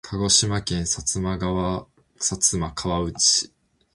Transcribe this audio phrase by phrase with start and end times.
[0.03, 3.53] 鹿児島県薩摩川内市